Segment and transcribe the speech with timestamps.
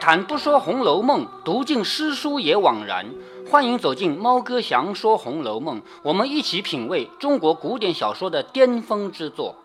[0.00, 3.06] 谈不说《红楼梦》，读尽诗书也枉然。
[3.50, 9.56] 欢迎走进猫哥祥说《红楼梦》，我们一起品味中国古典小说的巅峰之作。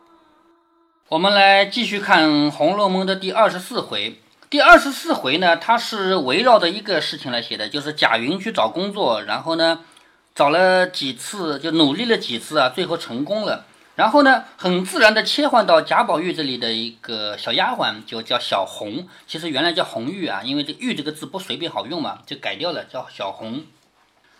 [1.09, 4.20] 我们来继续看《红楼梦》的第二十四回。
[4.49, 9.80] 第二十四回呢，它是围绕着一个事情来写的，就是贾云去找工作，然后呢，
[10.34, 13.66] 找了几次，就努力了几次啊，最后成功了。
[13.95, 19.07] 然后呢，很自然的切换到贾宝玉这里的一个小丫鬟，就叫小红。
[19.27, 23.63] 其实原来叫红玉啊，因为这“玉”这个字不随便好用嘛，就改掉了，叫小红。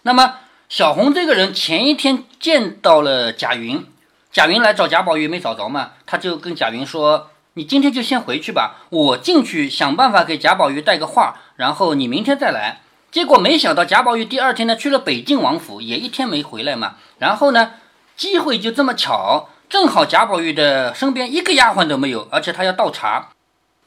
[0.02, 0.40] 那么
[0.70, 3.86] 小红这个人前一天见到了贾云，
[4.32, 16.96] 贾云来找贾宝玉没找着嘛，他就跟贾云说：“你今天就先回去吧，我进去想办法给贾宝玉带个话，然后你明天再来。”结果没想到贾宝玉第二天呢去了北静王府，也一天没回来嘛。
[17.20, 17.74] 然后呢？
[18.16, 23.30] 机会就这么巧，正好贾宝玉的身边一个丫鬟都没有，而且他要倒茶，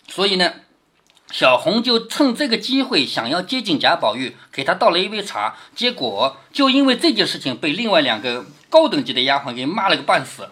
[0.09, 0.53] 所以呢，
[1.31, 5.55] 小红就趁这个机会想要接近贾宝玉，给他倒了一杯茶。
[5.77, 10.49] 结果就因为这件事情被另外两个高等级的丫鬟给骂了个半死。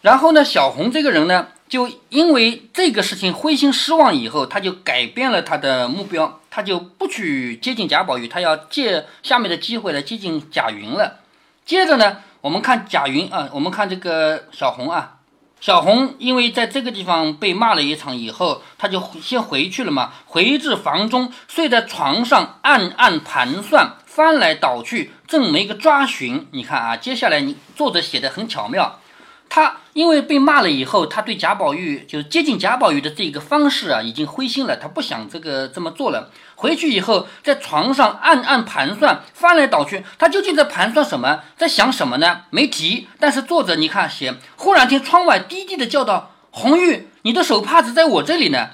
[0.00, 11.20] 然后呢，小红这个人呢，就因为这个事情灰心失望以后，他就改变了他的目标，他就不去接近贾宝玉，他要借下面的机会来接近贾云了。
[11.66, 12.18] 接着呢。
[12.44, 15.14] 我们看贾云啊，我们看这个小红啊，
[15.62, 26.46] 小红因为在这个地方被骂了一场以后，他就先回去了嘛，回至房中，睡在床上，暗暗盘算，翻来倒去，正没个抓寻。
[26.50, 29.00] 你看啊，接下来你作者写的很巧妙。
[29.48, 36.30] 他因为被骂了以后，他对贾宝玉就是接近贾宝玉的这个方式啊，已经灰心了，他不想这个这么做了。
[36.56, 42.42] 回去以后，在床上暗暗盘算，翻来倒去，他究竟在盘算什么，在想什么呢？
[42.50, 43.08] 没提。
[43.18, 48.70] 但是作者你看写，忽然听窗外低低的叫道：“红玉，你的手帕子在我这里呢。”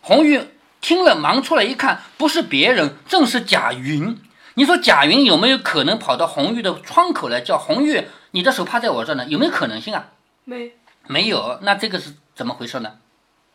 [0.00, 0.40] 红玉
[0.80, 4.16] 听了，忙出来一看，不是别人，正是贾云。
[4.54, 8.04] 你说贾云有没有可能跑到红玉的窗口来叫红玉？
[8.30, 10.06] 你的手帕在我这呢，有没有可能性啊？
[10.44, 10.72] 没，
[11.06, 11.58] 没有。
[11.62, 12.92] 那这个是怎么回事呢？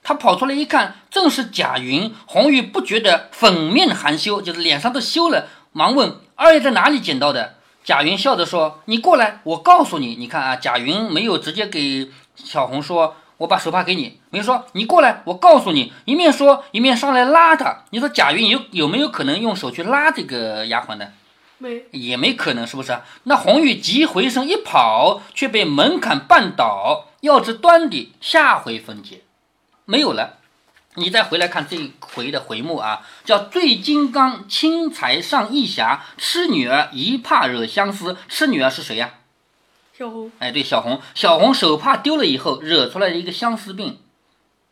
[0.04, 2.14] 他跑出来一看，正是贾云。
[2.26, 7.56] 红玉不觉得粉面含羞，就是脸上都羞了，忙问二爷在哪里捡到的？
[7.84, 10.16] 贾云笑着说：“你过来，我告诉你。
[10.16, 15.92] 你看啊，贾云没有直接给小红说，我把手帕给你，没说你过来，我告诉你。
[16.06, 17.84] 一面说一面上来拉他。
[17.90, 21.08] 你说贾云有有没有可能用手去拉这个丫鬟呢？”
[21.60, 22.98] 没，也没可能，是不是？
[23.24, 27.08] 那红玉急回身一跑，却被门槛绊倒。
[27.22, 29.22] 要知端底，下回分解。
[29.86, 30.38] 没有了。
[30.96, 38.16] 你再回来看这一回的回目啊，叫“醉金刚轻财上义侠，痴女儿一怕惹相思”。
[38.30, 39.16] 痴女儿是谁呀？
[39.98, 40.32] 小红。
[40.38, 41.02] 哎，对，小红。
[41.16, 43.98] 小红手帕丢了以后，惹出来的一个相思病，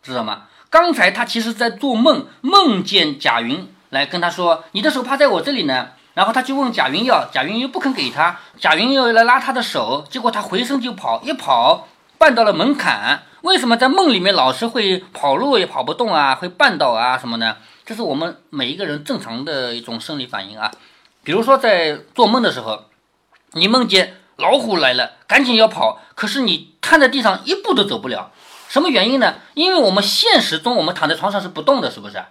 [0.04, 0.44] 知道吗？
[0.70, 11.88] 刚才他其实在做梦，梦见贾云来跟他说：“你的手帕在我这里呢。”然后他就问贾云要，贾云又不肯给他，贾云又来拉他的手，结果他回身就跑，一跑
[12.20, 13.24] 绊到了门槛。
[13.42, 16.36] 为什么在梦里面老是会跑路也跑不动啊？
[16.36, 17.58] 会绊倒啊什么呢？
[17.86, 20.72] 这是我们每一个人正常的一种生理反应啊。
[21.24, 22.86] 比如说在做梦的时候，
[23.54, 28.32] 你梦见老虎来了，赶紧要跑，可是你瘫在地上一步都走不了，
[28.70, 29.36] 什么原因呢？
[29.56, 32.24] 因为我们现实中我们躺在床上是不动的，是不是？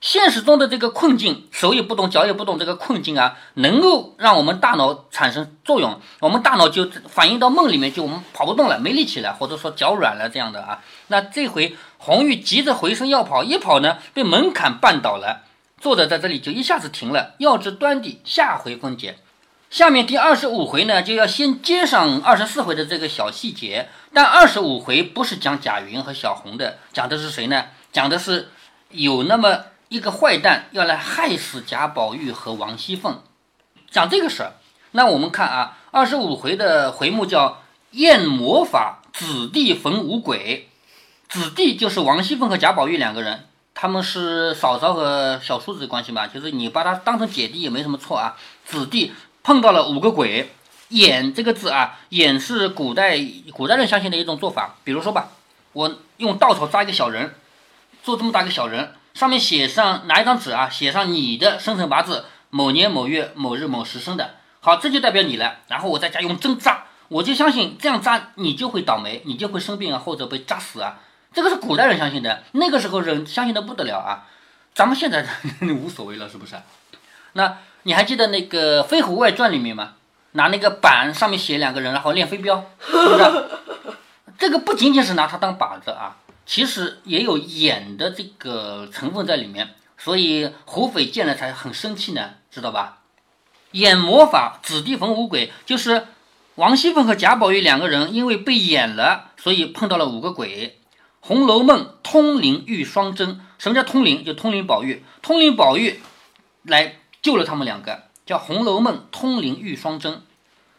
[0.00, 10.82] 现实中的这个困境，手也不动，脚也不动，这个困境啊，能够让我们大脑产生作用，我们大脑就反映到梦里面，就我们跑不动了，没力气了，或者说脚软了这样的啊。
[11.08, 15.42] 那这回红玉急着回身要跑，一跑呢，被门槛绊倒了，
[15.78, 17.34] 作者在这里就一下子停了。
[17.36, 19.18] 要知端地，下回分解。
[19.68, 27.66] 下面第二十五回呢，就要先接上二十四回的这个小细节，但二十五回不是讲贾云和小红的，讲的是谁呢？
[27.92, 28.48] 讲的是
[28.88, 29.64] 有那么。
[29.90, 33.20] 一个坏蛋要来害死贾宝玉和王熙凤，
[33.90, 34.52] 讲这个事儿。
[34.92, 37.60] 那我们看啊，二十五回的回目叫
[37.90, 40.68] “验魔法，子弟逢五鬼”。
[41.28, 48.36] 子弟就是王熙凤和贾宝玉两个人，他们是嫂嫂和小叔子的关系嘛，就是你把他当成姐弟也没什么错啊。
[48.64, 49.12] 子弟
[49.42, 50.52] 碰到了五个鬼，
[50.90, 53.18] 眼这个字啊，眼是古代
[53.52, 54.76] 古代人相信的一种做法。
[54.84, 55.30] 比如说吧，
[55.72, 57.34] 我用稻草扎一个小人，
[58.04, 58.94] 做这么大个小人。
[59.14, 65.56] 上面写上拿一张纸啊，写上你的生辰八字，某年某月某日某时生的，好，这就代表你了。
[65.68, 70.98] 然后我在家用针扎，我就相信这样扎你就会倒霉，你就会生病啊，或者被扎死啊。
[71.32, 74.26] 这个是古代人相信的，那个时候人相信的不得了啊。
[74.74, 75.26] 咱们现在
[75.74, 76.56] 无所谓了，是不是？
[77.32, 79.94] 那你还记得那个《飞虎外传》里面吗？
[80.32, 83.44] 拿那个板上面写两个人，然后练飞镖，是不是？
[84.38, 86.16] 这个不仅仅是拿它当靶子啊。
[86.50, 89.76] 其实也有演的这个成分在里面。
[89.96, 93.02] 所以胡斐见了才很生气呢，知道吧？
[93.70, 96.08] 演魔法，子弟逢五鬼，就是
[96.56, 100.80] 王熙凤和贾宝玉两个人因为被演了，所以碰到了五个鬼。
[101.24, 104.24] 《红楼梦》通灵玉双真，什么叫通灵？
[104.24, 106.00] 就通灵宝玉，通灵宝玉
[106.64, 110.20] 来救了他们两个，叫《红楼梦》通灵玉双真。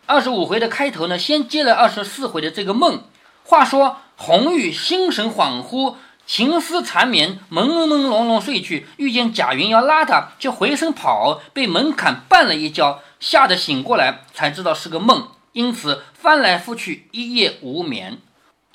[0.05, 3.03] 二十五回的开头呢，先接了二十四回的这个梦。
[3.51, 5.95] 话说红玉心神恍惚，
[6.25, 18.19] 情思缠绵，朦朦胧胧睡去，遇见贾云要拉他，就回身跑，被门槛绊了一跤，吓得醒过来，才知道是个梦，因此翻来覆去一夜无眠。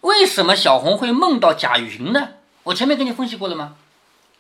[0.03, 2.29] 为什么小红会梦到贾云呢？
[2.65, 3.77] 我前面跟你分析过了吗？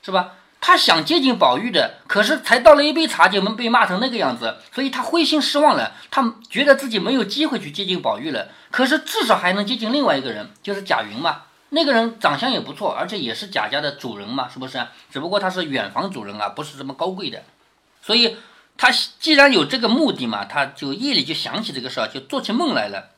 [0.03, 0.35] 是吧？
[0.67, 5.93] 他想接近宝玉的，可是才倒了一杯茶就能被骂成那个样子，所以他灰心失望了。
[6.11, 11.43] 他觉得自己没有机会去接近宝玉了，可是至少还能接近另外一个人，就是贾云嘛。
[11.69, 14.85] 那个人长相也不错，而且也是贾家的主人嘛，是不是？
[15.09, 17.45] 只不过他是远房主人啊，不是这么高贵的。
[18.03, 18.37] 所以
[18.77, 18.91] 他
[19.21, 23.11] 既然有这个目的嘛，他就夜里就想起这个事儿，就做起梦来了。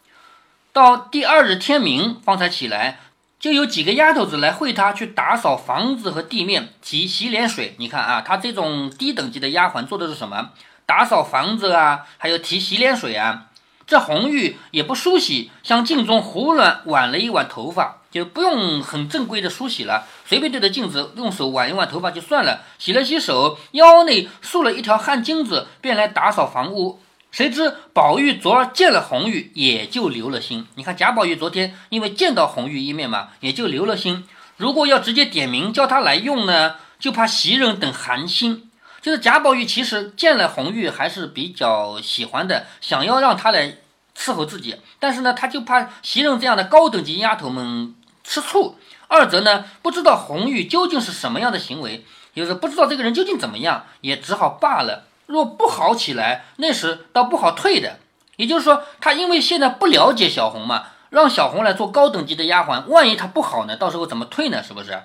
[0.74, 3.00] 到第二日天明，方才起来，
[3.40, 7.76] 就有几个丫头子来会他去打扫房子和地面，提洗脸水。
[7.78, 10.50] 你看啊，他这种低等级的丫鬟做的是什么？
[10.84, 13.44] 打扫房子啊，还有提洗脸水啊。
[13.86, 22.62] 这红玉也不梳洗，向镜中胡乱挽了一挽头发，就不用很正规的梳洗了，随便对着镜子用手挽一挽头发就算了。
[22.78, 27.00] 洗了洗手，腰内束了一条汗巾子，便来打扫房屋。
[27.38, 30.66] 谁知宝玉昨儿见了红玉，也就留了心。
[30.74, 34.26] 你看贾宝玉昨天因为见到红玉一面嘛，也就留了心。
[34.56, 38.68] 如果要直接点名叫他来用呢，就怕袭人等寒心。
[39.00, 43.76] 就是贾宝玉其实见了红玉还是比较喜欢的，想要让他来
[44.16, 44.74] 伺候自己。
[44.98, 47.94] 但是呢，他就怕袭人这样的高等级丫头们
[48.24, 48.74] 吃醋。
[49.06, 52.04] 二则呢，不知道红玉究竟是什么样的行为，
[52.34, 55.04] 就是不知道这个人究竟怎么样，也只好罢了。
[55.28, 58.00] 若不好起来，那时倒不好退的。
[58.36, 64.62] 也就是说，他因为现在不了解小红嘛，让小红来做高等级的丫鬟，万一她不好呢，到时候怎么退呢？
[64.62, 65.02] 是不是？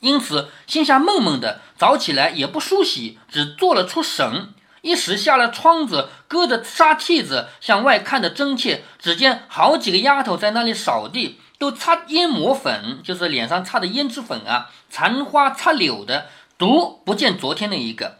[0.00, 4.54] 因此心下闷闷的，早起来也不梳洗，只做了出神。
[4.80, 8.84] 一时下了窗子，搁着纱屉子向外看的真切。
[8.98, 16.26] 只见好几个丫头在那里扫地，都擦胭抹粉，就是脸上擦的胭脂粉啊，残花插柳的，
[16.56, 18.18] 独不见昨天那一个。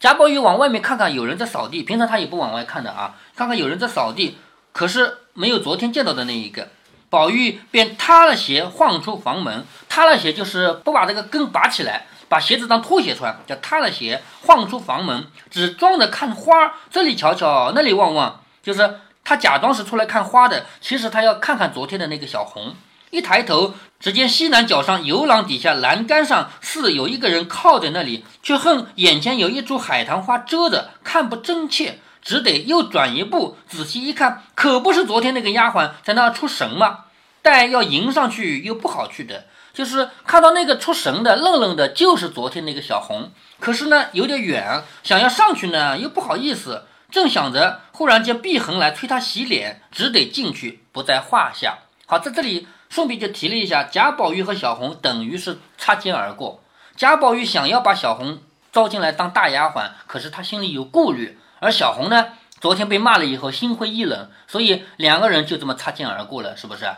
[0.00, 1.82] 贾宝玉往外面看看，有人在扫地。
[1.82, 4.38] 平常他也不往外看的啊，看看有人在扫地，
[4.72, 6.68] 可是没有昨天见到的那一个。
[7.10, 9.66] 宝玉便塌了鞋，晃出房门。
[9.90, 22.74] 塌了鞋就是不把这个跟拔起来，把鞋子当拖鞋穿，叫塌了鞋，晃出房门，只装着看花，这里瞧瞧，那里望望，就是他假装是出来看花的，其实他要看看昨天的那个小红。
[23.10, 37.06] 一抬头，只见西南角上游廊底下栏杆上似有一个人靠在那里，却恨眼前有一株海棠花遮着，看不真切，只得又转一步，仔细一看，可不是昨天那个丫鬟在那出神吗？
[37.42, 43.32] 待要迎上去又不好去的，就是看到那个出神的愣愣的，就是昨天那个小红。
[43.58, 46.84] 可是呢，有点远，想要上去呢又不好意思。
[47.10, 51.78] 正想着，忽然间碧痕来催他洗脸，只得进去，不在话下。
[52.06, 52.68] 好，在这里。
[52.90, 56.60] 顺便就提了一下，贾宝玉和小红等于是擦肩而过。
[56.96, 58.40] 贾宝玉想要把小红
[58.72, 61.38] 招进来当大丫鬟，可是他心里有顾虑。
[61.60, 66.90] 而小红呢，昨天被骂了以后心灰意冷，所以两个人就这么擦肩而过了，是不是？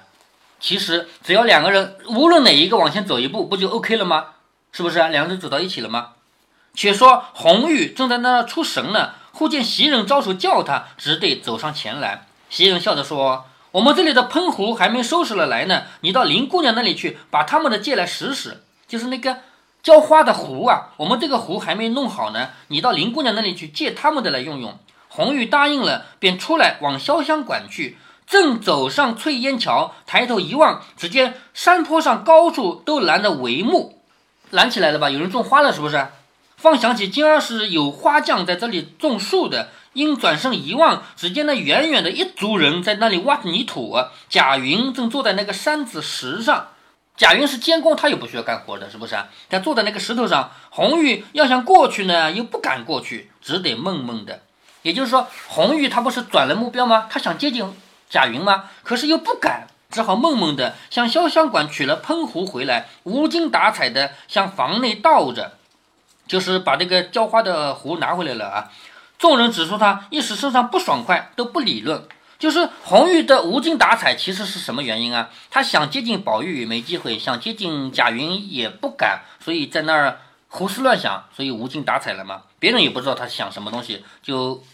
[0.58, 4.28] 其实只要两个人无论哪一个往前走一步，不就 OK 了吗？
[4.72, 4.98] 是不是？
[4.98, 6.12] 两个人走到一起了吗？
[6.72, 12.26] 且说红玉正在那出神呢，忽见袭人招手叫他，只得走上前来。
[12.48, 13.44] 袭人笑着说。
[13.72, 18.62] 我们这里的喷壶还没收拾了来呢，你到林姑娘那里去，把他们的借来使使。
[18.86, 19.38] 就是那个
[19.82, 24.78] 浇花的壶啊，我们这个壶还没弄好呢，你到林姑娘那里去借他们的来用用。
[25.08, 27.96] 红玉答应了，便出来往潇湘馆去。
[28.26, 34.02] 正走上翠烟桥，抬头一望，只见山坡上高处都拦着帷幕，
[34.50, 35.08] 拦起来了吧？
[35.08, 36.06] 有人种花了，是不是？
[36.56, 39.70] 方想起今儿是有花匠在这里种树的。
[39.92, 43.96] 因转身一望，只见那远远的一族人在那里挖泥土。
[44.28, 46.68] 贾云正坐在那个山子石上。
[47.14, 49.14] 贾云是监工，他又不需要干活的，是不是？
[49.50, 50.50] 他坐在那个石头上。
[50.70, 54.40] 红玉要想过去呢，又不敢过去，只得闷闷的。
[54.80, 57.06] 也就是说，红玉他不是转了目标吗？
[57.10, 57.70] 他想接近
[58.08, 58.70] 贾云吗？
[58.82, 65.52] 可是又不敢，只好闷闷的向潇湘馆取了喷壶回来，无精打采的向房内倒着，
[66.26, 68.72] 就是把这个浇花的壶拿回来了啊。
[69.22, 72.08] 众人只说他一时身上不爽快，都不理论。
[72.40, 75.30] 就是红玉的无精打采，其实是什么原因啊？
[75.48, 82.42] 他想接近宝玉也没机会，想接近贾云也不敢，所以在那儿胡思乱想，所以无精打采了嘛。
[82.58, 84.64] 别人也不知道他想什么东西，就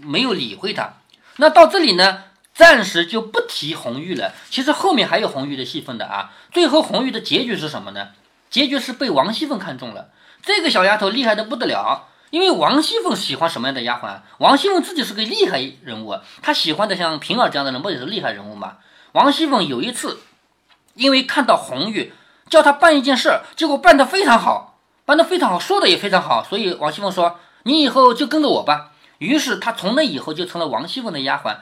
[0.00, 0.94] 没有理会他。
[1.36, 2.22] 那到这里呢，
[2.54, 4.32] 暂时就不提红玉了。
[4.48, 6.32] 其实后面还有红玉的戏份的啊。
[6.50, 8.08] 最后红玉的结局是什么呢？
[8.48, 10.08] 结局是被王熙凤看中了。
[10.42, 14.18] 这个小丫头厉害的不得了，因为王熙凤喜欢什么样的丫鬟？
[14.38, 18.78] 王熙凤自己是个厉害人物，她喜欢的像平儿这样的人，不也是厉害人物吗？
[19.12, 20.18] 王熙凤有一次，
[20.94, 22.12] 因为看到红玉
[22.50, 31.56] 叫她办一件事，结果办得非常好，办得非常好，说的也非常好，所以王熙凤说：“你以后就跟着我吧。”于是她从那以后就成了王熙凤的丫鬟。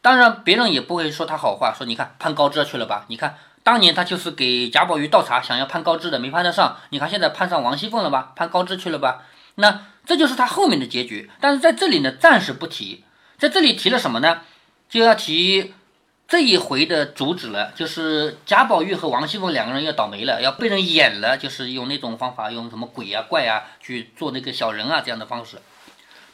[0.00, 3.04] 当然，别人也不会说她好话，说你看攀高枝去了吧？
[3.08, 6.78] 你看当年她就是给贾宝玉倒茶，想要攀高枝的，没攀得上。
[6.90, 8.32] 你看现在攀上王熙凤了吧？
[8.34, 9.22] 攀高枝去了吧？
[9.58, 11.30] 那这就是他后面的结局。
[11.40, 13.04] 但是在这里呢，暂时不提。
[13.38, 14.40] 在这里提了什么呢？
[14.88, 15.74] 就要提。
[16.26, 25.56] 这一回的主旨了，就是贾宝玉和王熙凤两个人要倒霉了，要被人演了，就是用那种方法，用什么鬼啊怪啊去做那个小人啊这样的方式。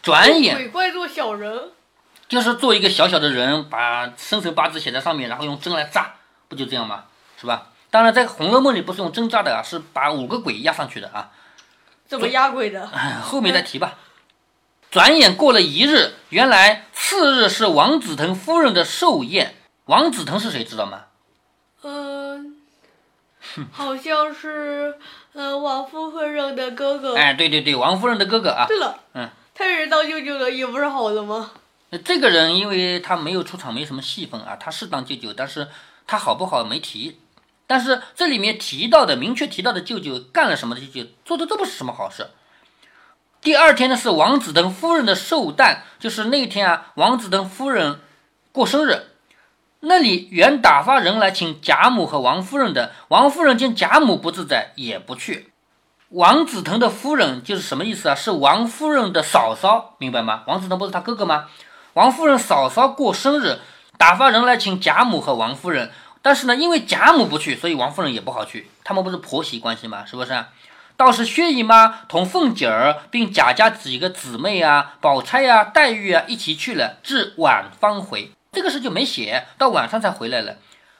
[0.02, 1.70] 转眼鬼怪做小人，
[2.26, 6.14] 就是做一个小小的人，把生辰八字写在上面，然后用针来扎，
[6.48, 7.04] 不就这样吗？
[7.40, 7.68] 是吧？
[7.88, 11.30] 当然，在《红楼梦》里不是用针扎的啊，是把五个鬼压上去的啊。
[12.18, 12.88] 怎么压鬼的？
[13.22, 13.98] 后面再提吧。
[14.90, 19.56] 转眼过了一日，原来次日是王子腾夫人的寿宴。
[19.86, 20.64] 王子腾是谁？
[20.64, 21.02] 知道吗？
[21.82, 22.56] 嗯，
[23.72, 24.94] 好像是
[25.32, 27.16] 呃王夫人的哥哥。
[27.16, 28.66] 哎，对对对，王夫人的哥哥啊。
[28.66, 31.50] 对了，嗯，他人当舅舅的也不是好的吗？
[32.04, 34.56] 这个人因为他没有出场，没什么戏份啊。
[34.58, 35.68] 他是当舅舅，但是
[36.06, 37.20] 他好不好没提。
[37.66, 40.74] 但是这里面提到的，明确提到的舅舅干了什么？
[40.76, 42.28] 舅舅做的这不是什么好事。
[43.40, 48.00] 第二天呢是王子腾夫人的寿诞，就是那天啊，王子腾夫人
[48.52, 49.08] 过生日。
[49.80, 55.52] 那里原打发人来请贾母和王夫人的，王夫人见贾母不自在，也不去。
[56.08, 58.14] 王子腾的夫人就是什么意思啊？
[58.14, 60.44] 是王夫人的嫂嫂，明白吗？
[60.46, 61.48] 王子腾不是他哥哥吗？
[61.92, 63.58] 王夫人嫂嫂过生日，
[63.98, 65.90] 打发人来请贾母和王夫人，
[66.24, 68.70] 但是呢，因为贾母不去，所以王夫人也不好去。
[68.82, 70.06] 他们不是婆媳关系吗？
[70.06, 70.42] 是不是？
[70.96, 78.30] 倒是薛姨妈同凤姐儿并贾家几个姊妹啊，宝钗啊、黛玉啊一起去了，至晚方回。
[78.52, 80.56] 这个事就没写，到晚上才回来了。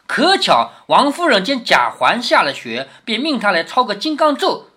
[0.07, 4.69] 可巧王夫人见贾环下了学，便命他来抄个金刚咒，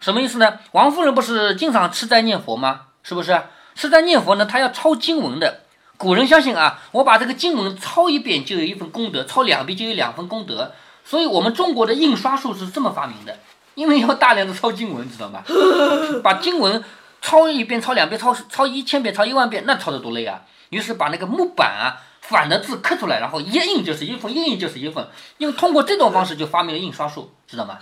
[0.00, 0.58] 什么意思呢？
[0.72, 2.88] 王夫人不是经常吃斋念佛吗？
[3.02, 3.40] 是不是？
[3.74, 5.62] 吃斋念佛呢，她要抄经文的。
[5.96, 10.72] 古人相信啊，我把这个经文抄一遍就有一份功德，抄两遍就有两份功德。
[11.04, 13.38] 所以，我们中国的印刷术是这么发明的，
[13.74, 15.42] 因为要大量的抄经文，知道吗？
[16.24, 16.82] 把经文
[17.20, 20.42] 抄一遍、抄两遍、抄抄一千遍、抄一万遍，那抄得多累啊！
[20.70, 22.00] 于是把那个木板啊。
[22.26, 25.06] 反的字刻出来，然后一印就是一份，一印就是一份。
[25.36, 27.76] 因为通过这种方式就发明了印刷术，知道吗？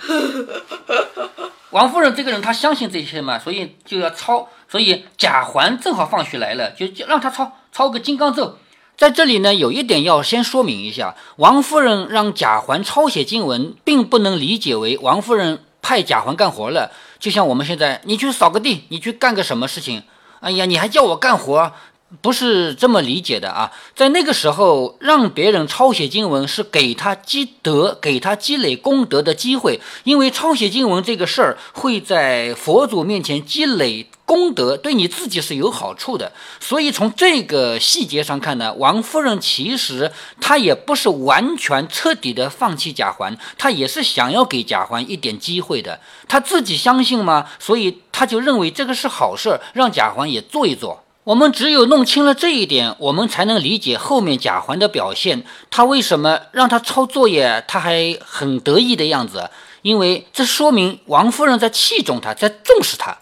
[1.70, 4.48] 王夫人这个人，她相信这些嘛，所以就要抄。
[4.68, 8.58] 所以贾环正好放学来了，就就让他抄抄个金刚咒。
[8.96, 16.92] 在这里呢，有一点要先说明一下：王夫人让贾环抄写经文，并不能理解为王夫人派贾环干活了。
[17.18, 20.02] 就像我们现在，你去扫个地，你去干个什么事情？
[20.40, 21.72] 哎呀，你还叫我干活？
[22.20, 36.32] 不是这么理解的啊，在那个时候，让别人抄写经文是给他积德、给他积累功德的机会，因为抄写经文这个事儿会在佛祖面前积累功德，对你自己是有好处的。
[36.60, 40.10] 所以从这个细节上看呢，王夫人其实
[40.40, 46.00] 她也不是完全彻底的放弃贾环，她也是想要给贾环一点机会的。
[46.28, 47.46] 她自己相信吗？
[47.58, 51.02] 所以她就认为这个是好事，让贾环也做一做。
[51.24, 55.44] 我们只有弄清了这一点，我们才能理解后面贾环的表现。
[55.70, 59.48] 他为什么让他抄作业，他还很得意的样子？
[59.82, 63.18] 因为这说明王夫人在器重他，在重视他。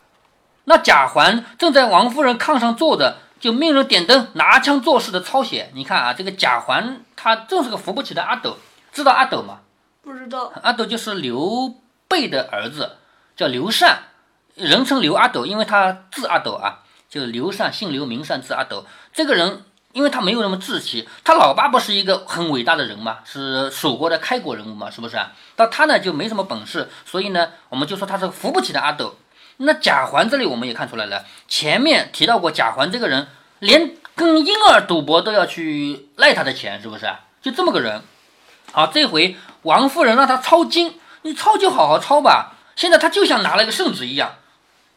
[0.64, 5.70] 那贾环正在王夫人炕上坐着，就命人点灯，拿枪作势的抄写。
[5.74, 8.56] 你看啊，这个贾环他正是个扶不起的阿斗，
[8.92, 9.60] 知道阿斗吗？
[10.02, 10.52] 不知道。
[10.62, 11.74] 阿斗就是刘
[12.06, 12.98] 备的儿子，
[13.36, 13.98] 叫刘禅，
[14.54, 16.80] 人称刘阿斗，因为他字阿斗啊。
[17.08, 18.86] 就刘禅，姓刘，名禅，字阿斗。
[19.12, 25.32] 这个人，因为他没有那么志气，他老爸不是一个很伟大的人嘛，是蜀国的开国人物嘛，是不是啊？
[25.56, 29.16] 到他呢就没什么本事，所以呢，我们就说他是扶不起的阿斗。
[29.62, 37.06] 那贾环这里我们也看出来了，前面提到过贾环这个人，连跟婴儿赌博都要去赖他的钱，是不是？
[37.42, 38.02] 就这么个人。
[38.72, 42.54] 好，这回王夫人让他抄经，你抄就好好抄吧。
[42.74, 44.36] 现在他就像拿了个圣旨一样。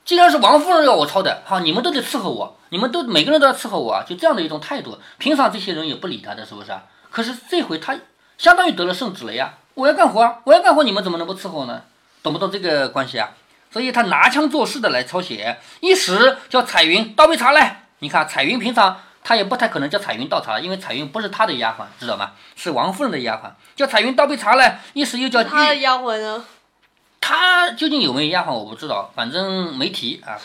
[0.05, 4.98] 既然是王夫人要我抄的，好，你们都得伺候我，你们都每个人都要伺候我，就这样的一种态度。
[5.17, 6.72] 平常这些人也不理他的，是不是？
[7.12, 8.00] 可是这回他
[8.38, 11.82] 相当于得了圣旨了呀，我要干活，我要干活，你们怎么能不伺候呢？
[12.22, 13.32] 懂不懂这个关系啊？
[13.73, 15.57] 所以他拿腔作势的来抄写。
[15.79, 17.87] 一时叫彩云倒杯茶来。
[17.99, 22.33] 你看彩云平常他也不太可能叫彩云倒茶，因为彩云不是他的丫鬟，知道吗？
[22.55, 24.81] 是王夫人的丫鬟，叫彩云倒杯茶来。
[24.93, 26.45] 一时又叫他的丫鬟呢？
[27.19, 30.37] 他究竟有没有丫鬟我不知道，反正没提啊。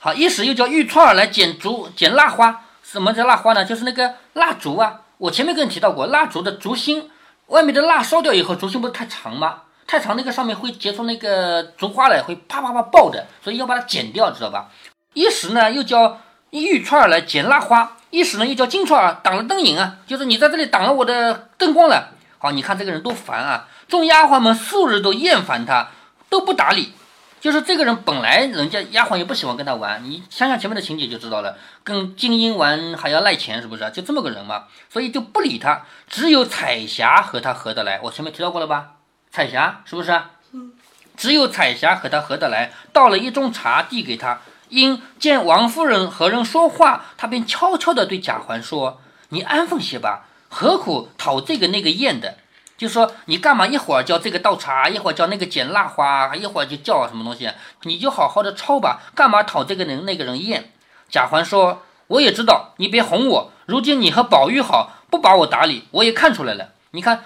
[0.00, 2.64] 好，一时又叫玉串儿来剪竹、剪蜡花。
[2.82, 3.64] 什么叫蜡花呢？
[3.64, 5.02] 就是那个蜡烛啊。
[5.18, 7.10] 我前面跟你提到过，蜡烛的烛芯
[7.48, 9.64] 外面的蜡烧掉以后，烛芯不是太长吗？
[9.88, 14.68] 太长那个上面会结出那个竹花来，会啪啪啪爆的，所以要把它剪掉，知道吧？
[15.14, 22.10] 一时呢又叫玉串儿来剪蜡花，一时呢又叫金串儿挡了灯影啊，就是你在这里挡了我的灯光了。
[22.36, 23.66] 好，你看这个人多烦啊！
[23.88, 25.88] 众丫鬟们素日都厌烦他，
[26.28, 26.92] 都不搭理。
[27.40, 33.90] 就是这个人本来人家丫鬟也不喜欢跟他玩，你想想前面的情节就知道了，跟金英玩还要赖钱，是不是？
[33.90, 35.82] 就这么个人嘛，所以就不理他。
[36.08, 38.97] 只有彩霞和他合得来，我前面提到过了吧？
[39.30, 40.10] 彩霞是不是？
[40.52, 40.72] 嗯。
[41.16, 44.38] 只有彩霞和他合得来，倒了一盅茶递给他。
[44.68, 52.36] 因见王夫人和人说话，他便悄悄地对贾环说：“你安分些吧，何苦讨这个那个厌的？”
[52.78, 57.50] 就说你干嘛一会儿叫这个倒茶，一会儿叫那个捡蜡花，一会儿就叫什么东西？
[57.82, 60.70] 你就好好的抄吧，干嘛讨这个人那个人厌？
[61.08, 63.52] 贾环说：“我也知道，你别哄我。
[63.66, 66.68] 如今你和宝玉好，不把我打理，我也看出来了。
[66.92, 67.24] 你看，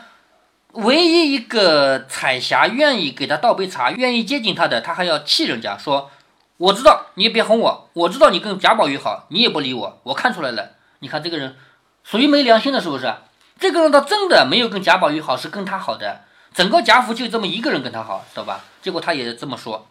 [0.73, 6.11] 唯一一个彩霞愿意给他倒杯茶，愿意接近他的，他还要气人家说：
[6.57, 7.91] 我知道，你也别哄我。
[7.93, 10.71] 我知道你跟贾宝玉好，你也不理我，我看出来了。
[11.01, 11.57] 你看这个人
[12.03, 13.15] 属于没良心的，是不是？”
[13.61, 16.23] 这个人倒真的没有跟贾宝玉好，是跟他好的。
[16.53, 18.65] 整个贾府就这么一个人跟他好，知道吧？
[18.81, 19.87] 结果他也这么说。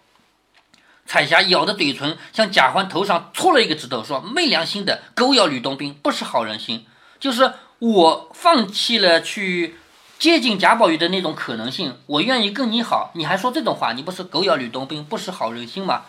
[1.06, 6.86] 彩霞咬着嘴唇，向贾环头上戳了一个指头，说：“没良心的狗咬吕洞宾，不识好人心。
[7.20, 9.75] 就是我放弃了去
[10.22, 16.03] 接近贾宝玉的那种可能性，我愿意跟你好，你还说这种话，你不是狗咬吕洞宾，不识好人心吗？”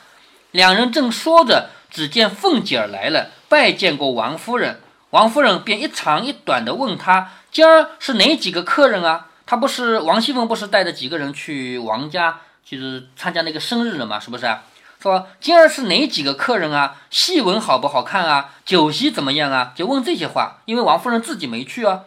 [0.53, 4.81] 两人正说着，只见凤姐儿来了，拜见过王夫人。
[5.09, 7.31] 王夫人便一长一短的问他。
[7.51, 9.29] 今儿是哪几个客人啊？
[9.47, 14.21] 他不是王熙凤，不是带着几个人去王家，就是参加那个生日了吗？
[14.21, 14.47] 是不是？
[15.01, 16.97] 说今儿是哪几个客人啊？
[17.09, 18.51] 戏文好不好看啊？
[18.67, 19.73] 酒席怎么样啊？
[19.75, 22.01] 就问这些话，因为王夫人自己没去啊。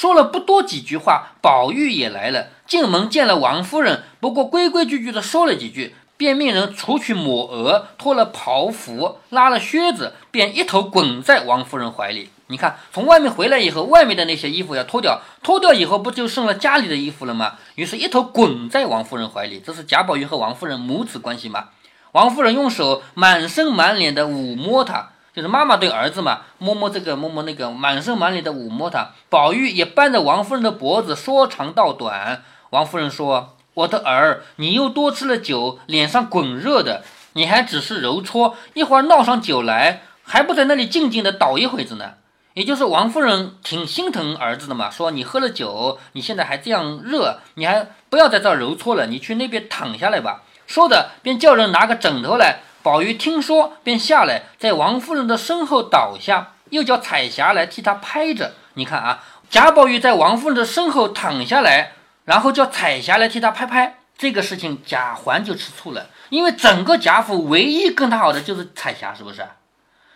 [0.00, 12.30] 说了不多几句话，宝玉也来了，进门见了王夫人，不过规规矩矩的说了几句，便命人除去抹额，脱了袍服，拉了靴子，便一头滚在王夫人怀里。
[12.46, 17.54] 你看，从外面回来以后，外面的那些衣服要脱掉，脱掉以后不就剩了家里的衣服了吗？
[17.74, 19.60] 于是，一头滚在王夫人怀里。
[19.66, 21.70] 这是贾宝玉和王夫人母子关系吗？
[22.12, 29.12] 王夫人用手满身满脸的抚摸他，就是妈妈对儿子嘛，摸摸这个，摸摸那个，满身满脸的抚摸他。
[29.30, 32.42] 宝玉也扳着王夫人的脖子，说长道短。
[32.70, 42.14] 王夫人说：“我的儿，你又多吃了酒，脸上滚热的，你还只是揉搓，一会儿闹上酒来，还不在那里静静的倒一会子呢？”
[42.54, 50.42] 也就是王夫人挺心疼儿子的嘛，说你喝了酒，你现在还这样热，你还不要在这儿揉搓了，你去那边躺下来吧。
[50.66, 52.62] 说着便叫人拿个枕头来。
[52.88, 58.54] 宝玉听说，便下来，在王夫人的身后倒下，又叫彩霞来替他拍着。
[58.72, 61.92] 你看啊，贾宝玉在王夫人的身后躺下来，
[62.24, 69.46] 然后叫彩霞来替他拍拍，这个事情贾环就吃醋了，因为整个贾府唯一跟他好的就是彩霞，是不是？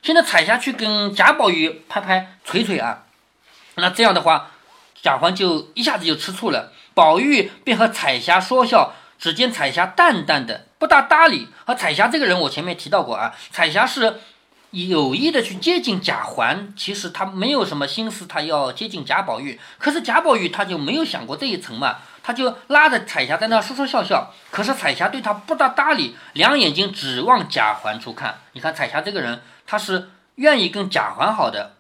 [0.01, 3.03] 现在彩霞去跟贾宝玉拍拍捶捶啊，
[3.75, 4.49] 那这样的话，
[5.03, 6.73] 贾环就一下子就吃醋了。
[6.95, 11.47] 宝玉便和彩霞说笑，只见彩霞淡淡的，不大搭理。
[11.65, 14.19] 和彩霞这个人，我前面提到过啊，彩霞是
[14.73, 19.61] 有意的去接近贾环，其实他没有什么心思，他要接近贾宝玉。
[19.79, 24.33] 可是贾宝玉他就没有想过这一层嘛，他就拉着彩霞在那说说笑笑。
[24.51, 28.41] 可是彩霞对他不大搭理，两眼睛只往贾环处看。
[28.55, 29.41] 你看彩霞这个人。
[29.65, 31.77] 他是愿意跟贾环好的，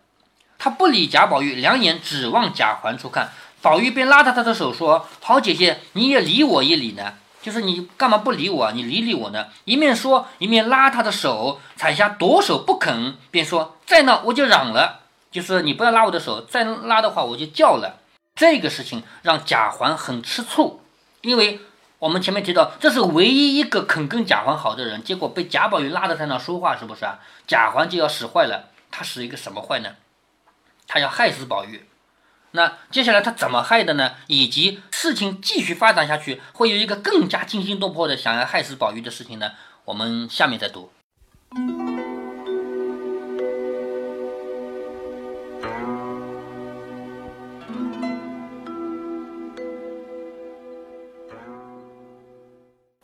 [0.57, 3.31] 他不理贾宝玉，两眼只往贾环处看。
[3.61, 8.73] 宝玉便拉着他的手说：“好姐姐，你也理我一理呢，就是你干嘛不理我？
[8.73, 11.61] 你理理我呢？”一面说，一面拉他的手。
[11.77, 15.01] 彩霞夺手不肯，便说：“再闹我就嚷了，
[15.31, 17.99] 就是你不要拉我的手，再拉的话我就叫了。”
[18.35, 20.81] 这个事情让贾环很吃醋，
[21.21, 21.61] 因为。
[22.03, 27.21] 我们前面提到，这是唯一一个肯跟贾环好的人，结果被贾宝玉拉着在那说话，是不是啊？
[27.47, 29.91] 贾环就要使坏了，他使一个什么坏呢？
[30.89, 31.87] 他要害死宝玉。
[32.55, 34.13] 那接下来他怎么害的呢？
[34.27, 39.53] 以及事情继续发展下去，会有一个更加惊心动魄的想要害死宝玉的事情呢？
[39.87, 40.93] 我们下面再读。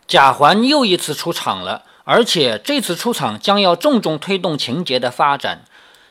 [0.06, 5.64] 贾环又一次出场了，而且这次出场将要重重推动情节的发展。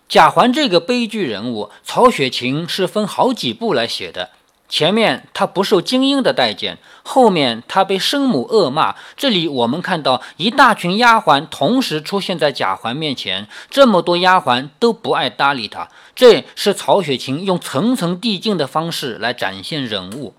[0.10, 4.30] 贾环这个悲剧人物，曹雪芹是分好几部来写的。
[4.70, 8.96] 前面他不受精英的待见，后面他被生母恶骂。
[9.16, 15.90] 这里我们看到一大群丫鬟同时出现在贾环面前，这么多丫鬟都不爱搭理他。
[16.16, 20.34] 这是曹雪芹用层层递进的方式来展现人物。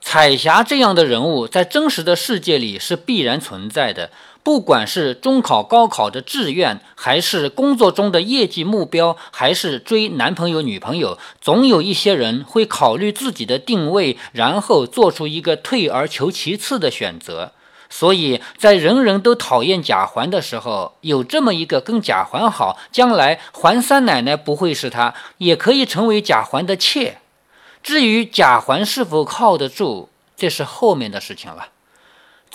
[0.00, 4.10] 彩霞这样的人物在真实的世界里是必然存在的。
[4.46, 17.50] 不管是中考、高考的志愿，还是工作中的业绩目标，还是追男朋友、女朋友，总有一些人会考虑自己的定位，然后做出一个退而求其次的选择。
[17.90, 27.18] 所以在人人都讨厌贾环的时候，有这么一个跟贾环好，将来环三奶奶不会是他，也可以成为贾环的妾。
[27.82, 31.70] 至于贾环是否靠得住，这是后面的事情了。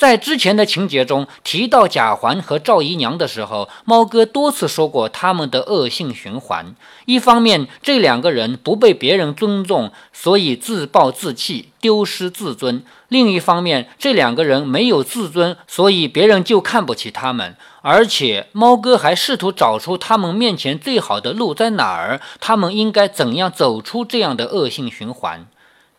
[0.01, 6.73] 在之前的情节中提到贾环和赵姨娘的时候，猫哥多次说过他们的恶性循环。
[7.05, 17.55] 一方面，这两个人不被别人尊重，所以自暴自弃，丢失自尊；另一方面，这两个人没有自尊，所以别人就看不起他们。
[17.83, 25.45] 而且，猫哥还试图找出他们面前最好的路在哪儿，他们应该怎样走出这样的恶性循环。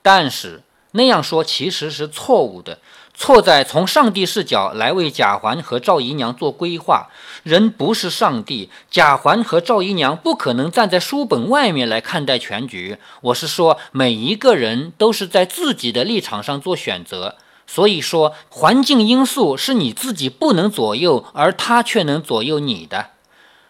[0.02, 2.78] 但是那样说其实是错误的。
[3.14, 7.08] 错在从上帝视角来为贾环和赵姨娘做规划。
[7.42, 12.96] 人不是上帝，贾环和赵姨娘不可能站在书本外面来看待全局。
[13.20, 17.36] 我是说，每一个人都是在自己的立场上做选择。
[17.66, 23.10] 所以说，环境因素是你自己不能左右，而他却能左右你的。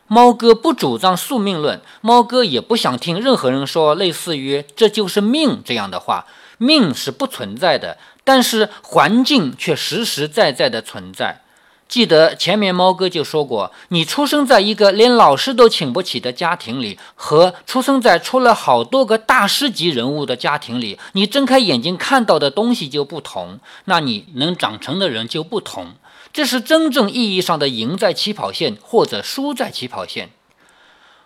[0.06, 6.26] 猫哥不主张宿命论，猫哥也不想听任何人说类似于“这就是命”这样的话。
[6.58, 7.98] 命是不存在的。
[8.24, 11.40] 但是环境却实实在在的存在。
[11.88, 25.94] 记得前面猫哥就说过，你出生在一个连老师都请不起的家庭里，和出生在出了好多个大师级人物的家庭里，你睁开眼睛看到的东西就不同，那你能长成的人就不同。
[26.32, 30.30] 这是真正意义上的赢在起跑线或者输在起跑线。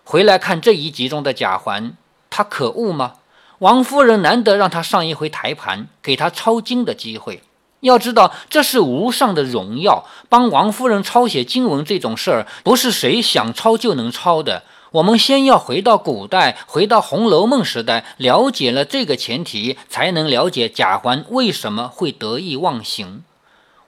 [0.03, 1.93] 回来看这一集中的贾环，
[2.29, 3.13] 他可恶吗？
[3.59, 7.41] 王夫人难得让他上一回台盘，给他抄经的机会。
[7.79, 10.05] 要知道，这是无上的荣耀。
[10.29, 14.61] 帮王夫人抄写经文这种事儿，不是谁想抄就能抄的。
[14.91, 23.23] 我们先要回到古代，回到《红楼梦》时代，了解了这个前提，才能了解贾环为什么会得意忘形。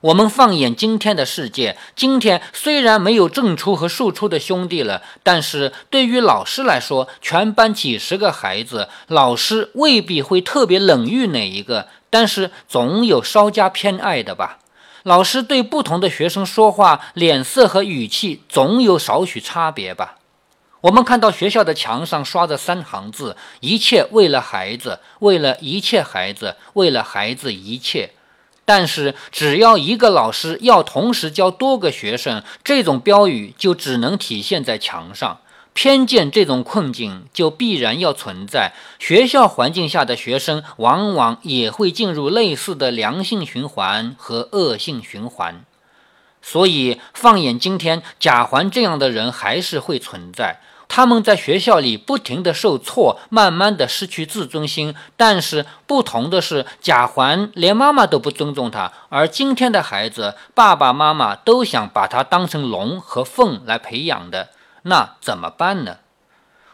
[0.02, 14.60] 我们放眼今天的世界，今天虽然没有正出和庶出的兄弟了，但是对于老师来说，全班几十个孩子，老师未必会特别冷遇哪一个，但是总有稍加偏爱的吧。
[15.02, 20.16] 老师对不同的学生说话，脸色和语气总有少许差别吧。
[20.80, 28.12] 我们看到学校的墙上刷着三行字：一切为了孩子，为了一切孩子，为了孩子一切。
[28.72, 35.40] 但是，只要一个老师要同时教多个学生，这种标语就只能体现在墙上。
[35.72, 38.72] 偏见这种困境就必然要存在。
[39.00, 45.64] 学校环境下的学生，往往也会进入类似的良性循环和恶性循环。
[46.40, 50.60] 所以，放眼今天，贾环这样的人还是会存在。
[50.92, 54.92] 他们在学校里不停地受挫，慢慢地失去自尊心。
[55.16, 64.48] 但是不同的是，贾环连妈妈都不尊重他，而今天的孩子，爸爸妈妈都想把他当成龙和凤来培养的，
[64.82, 65.98] 那怎么办呢？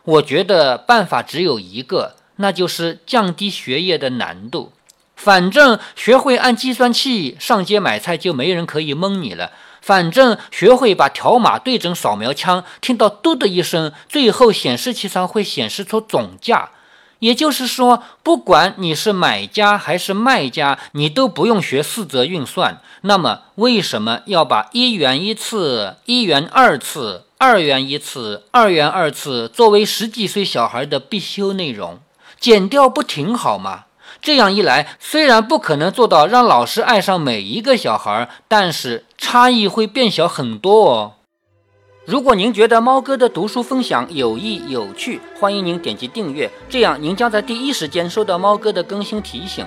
[0.02, 4.72] 我觉得办法只有一个，那就是降低学业的难度。
[5.14, 9.50] 反正学会按计算器上街买菜，就没人可以蒙你了。
[9.86, 16.70] 反正学会把条码对准扫描枪，听到“嘟”的一声，最后显示器上会显示出总价。
[17.20, 22.80] 也就是说，不管你是买家还是卖家，你都不用学四则运算。
[23.02, 32.00] 那么，为什么要把一元一次、一元二次、二元一次、二元二次作为十几岁小孩的必修内容？
[32.40, 33.84] 减掉不挺好吗？
[34.20, 41.12] 这样一来，虽然不可能做到让老师爱上每一个小孩，但是差异会变小很多哦。
[42.04, 49.66] 如果您觉得猫哥的读书分享有益有趣，欢迎您点击订阅，这样您将在第一时间收到猫哥的更新提醒。